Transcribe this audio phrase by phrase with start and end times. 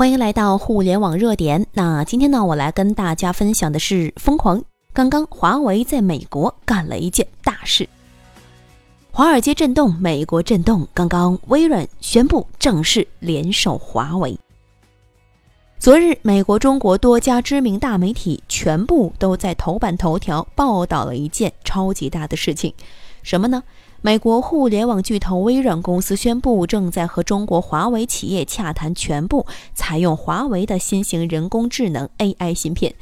[0.00, 1.66] 欢迎来到互联网热点。
[1.74, 4.64] 那今天呢，我来跟大家分享的是疯狂。
[4.94, 7.86] 刚刚华为在美国干了一件大事，
[9.10, 10.88] 华尔街震动，美国震动。
[10.94, 14.38] 刚刚微软宣布正式联手华为。
[15.78, 22.72] 昨日，美国、中国多家知名大媒体全部都在头版头条报道了一件超级大的事情，
[23.22, 23.62] 什么呢？
[24.02, 29.44] 美国互联网巨头微软公司宣布，正在和中国华为企业洽谈全部
[29.74, 32.94] 采用华为的新型人工智能 AI 芯片。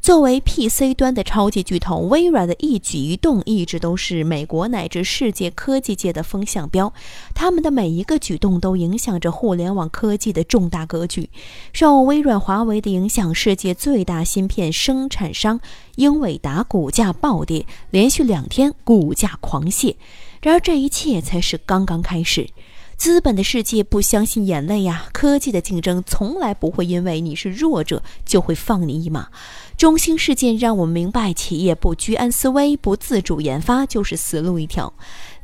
[0.00, 6.94] 作为 PC 端的超级巨头，微软的一举一动一直都是美国乃至世界科技界的风向标。
[7.34, 11.28] 他们的每一个举动都影响着互联网科技的重大格局。
[11.74, 15.60] 受微软、华为的影响，世界最大芯片生产商
[15.96, 19.96] 英伟达股价暴跌，连续两天股价狂泻。
[20.40, 22.48] 然而，这一切才是刚刚开始。
[22.98, 25.06] 资本的世界不相信眼泪呀！
[25.12, 29.28] 科技的竞争从来不会因为你是弱者就会放你一马。
[29.76, 34.92] 中兴事件让我们明白，企业不居安思危、不自主研发就是死路一条。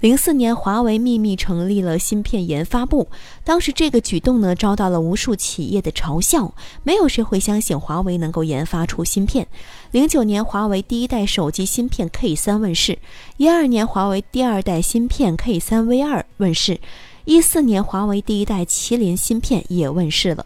[0.00, 3.06] 零四年，华为秘密成立了芯片研发部，
[3.44, 6.52] 当时这个举动呢，遭到了无数企业的嘲笑。
[6.82, 9.46] 没有谁会相信华为能够研发出芯片。
[9.92, 12.98] 零九年，华为第一代手机芯片 K 三问世；
[13.36, 16.80] 一二年，华为第二代芯片 K 三 V 二问世。
[17.24, 20.44] 一四年，华为第一代麒麟芯片也问世了。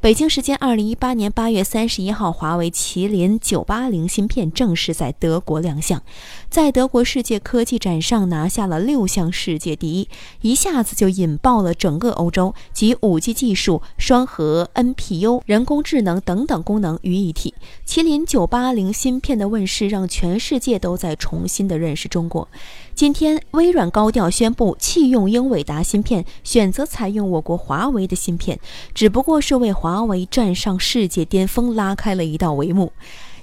[0.00, 6.00] 北京时间二零一八年八月三十一号，华为麒麟九八零芯片正式在德国亮相，
[6.48, 10.08] 在德国世界科技展上拿下了六项世界第一，
[10.40, 17.52] 一下子就引爆了整个欧洲，集五 G 技术、双核 NPU、人工智能等等功能于一体。
[17.84, 22.46] 麒麟九八零芯片的问世，让全世界都在重新的认识中国。
[22.94, 28.60] 今天，微软高调宣布弃用英伟达芯片，选择采用我国华为的芯片，
[28.94, 32.92] 只不过是为华华为站上世界巅峰拉开了一道帷幕。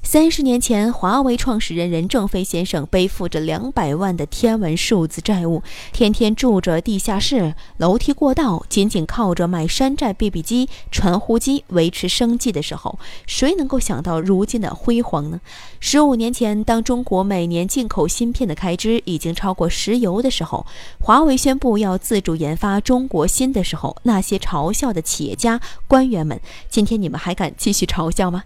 [0.05, 15.41] 三十年前，华为创始人任正非先生背负着两百万的天文数字债务，天天住着地下室、楼梯过道，仅仅靠着卖山寨 BB 机、传呼机维持生计的时候，谁能够想到如今的辉煌呢？
[15.79, 20.67] 十五年前，当中国每年进口芯片的开支已经超过石油的时候，
[20.99, 26.39] 华为宣布要自主研发中国芯的时候，那些嘲笑的企业家、官员们，
[26.69, 28.43] 今天你们还敢继续嘲笑吗？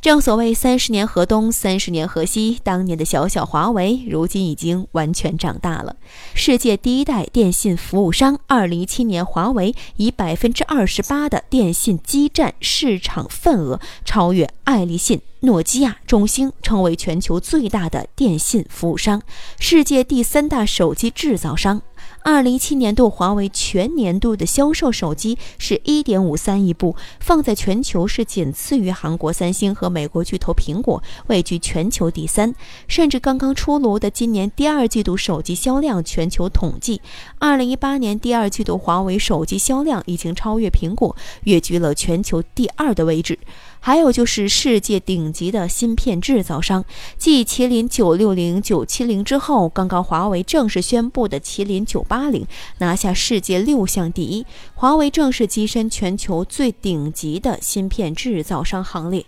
[0.00, 2.58] 正所谓三十年河东，三十年河西。
[2.64, 5.96] 当年的小小华为，如今已经完全长大了。
[6.32, 19.20] 世界第一代电信服务商，二零一七年，华为以百分之二十八的电信基站市场份额，超越爱立信、诺基亚、中兴，成为全球最大的电信服务商，
[19.58, 21.82] 世界第三大手机制造商。
[22.22, 32.54] 二零一七年度，华为全年度的销售手机是一点五三亿部，放在全球是仅次于韩国三星和美国巨头苹果，位居全球第三。
[32.86, 37.00] 甚至刚刚出炉的今年第二季度手机销量全球统计，
[37.38, 43.38] 二零一八年第二季度华为手机销量已经超越苹果，跃居了全球第二的位置。
[43.80, 46.84] 还有就是世界顶级的芯片制造商，
[47.16, 52.46] 继麒麟九六零、九七零之后，刚刚华为正式宣布的麒麟九八零
[52.78, 59.24] 拿下世界六项第一，华为正式跻身全球最顶级的芯片制造商行列。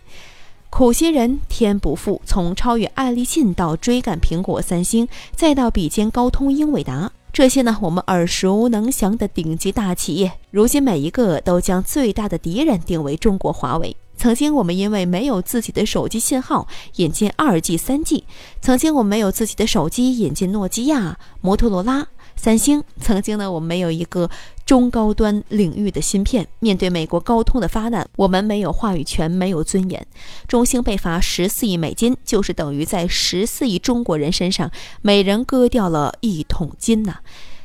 [0.69, 13.95] 苦心人天不负，从超越爱立信到追赶苹果、三星，再到比肩高通、英伟达，这些呢我们耳熟能详的顶级大企业，如今每一个都将最大的敌人定为中国华为。
[14.23, 18.23] 曾经我们因为没有自己的手机信号，引进二 G、三 G；
[18.61, 22.07] 曾经我们没有自己的手机，引进诺基亚、摩托罗拉、
[22.37, 24.29] 三星；曾经呢，我们没有一个
[24.65, 30.07] 中高端领域的芯片，面对美国高通的发难，我们没有话语权，没有尊严。
[30.47, 37.17] 中兴被罚十四亿美金，就是等于在十四亿中国人身上每人割掉了一桶金呐。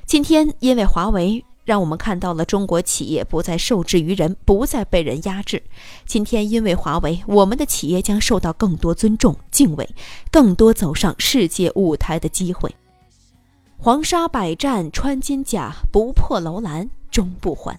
[0.05, 1.45] 今天因为华为。
[1.69, 5.63] 让我们看到了中国企业不再受制于人，不再被人压制。
[6.07, 9.87] 今天，因为华为，我们的企业将受到更多尊重、敬畏，
[10.31, 12.75] 更多走上世界舞台的机会。
[13.77, 17.79] 黄沙百战穿金甲，不破楼兰终不还。